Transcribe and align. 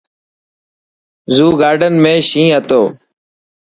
زو 1.35 1.47
گارڊن 1.61 1.93
۾ 2.03 2.13
شين 2.29 2.47
هتو. 2.55 2.81